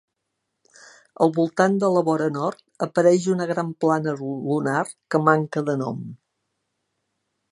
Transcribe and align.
Al 1.25 1.33
voltant 1.35 1.75
de 1.83 1.89
la 1.95 2.01
vora 2.07 2.29
nord 2.37 2.63
apareix 2.87 3.27
una 3.35 3.47
gran 3.53 3.69
plana 3.85 4.15
lunar 4.23 4.83
que 5.15 5.23
manca 5.27 5.67
de 5.71 5.79
nom. 5.85 6.01